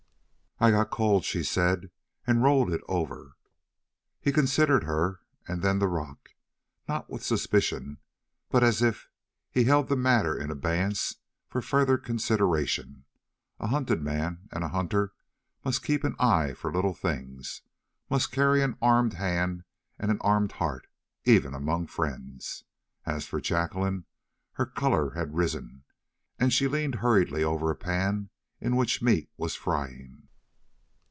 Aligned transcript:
"I 0.63 0.69
got 0.69 0.91
cold," 0.91 1.25
she 1.25 1.41
said, 1.43 1.89
"and 2.27 2.43
rolled 2.43 2.71
it 2.71 2.81
over." 2.87 3.35
He 4.19 4.31
considered 4.31 4.83
her 4.83 5.21
and 5.47 5.63
then 5.63 5.79
the 5.79 5.87
rock, 5.87 6.29
not 6.87 7.09
with 7.09 7.23
suspicion, 7.23 7.97
but 8.51 8.63
as 8.63 8.83
if 8.83 9.09
he 9.49 9.63
held 9.63 9.87
the 9.87 9.95
matter 9.95 10.37
in 10.37 10.51
abeyance 10.51 11.15
for 11.47 11.63
further 11.63 11.97
consideration; 11.97 13.05
a 13.59 13.65
hunted 13.69 14.03
man 14.03 14.49
and 14.51 14.63
a 14.63 14.67
hunter 14.69 15.13
must 15.65 15.81
keep 15.83 16.03
an 16.03 16.15
eye 16.19 16.53
for 16.53 16.71
little 16.71 16.93
things, 16.93 17.63
must 18.07 18.31
carry 18.31 18.61
an 18.61 18.77
armed 18.83 19.13
hand 19.13 19.63
and 19.97 20.11
an 20.11 20.19
armed 20.21 20.51
heart 20.51 20.85
even 21.25 21.55
among 21.55 21.87
friends. 21.87 22.65
As 23.03 23.25
for 23.25 23.41
Jacqueline, 23.41 24.05
her 24.51 24.67
color 24.67 25.15
had 25.15 25.33
risen, 25.33 25.85
and 26.37 26.53
she 26.53 26.67
leaned 26.67 26.95
hurriedly 27.01 27.43
over 27.43 27.71
a 27.71 27.75
pan 27.75 28.29
in 28.59 28.75
which 28.75 29.01
meat 29.01 29.27
was 29.37 29.55
frying. 29.55 30.19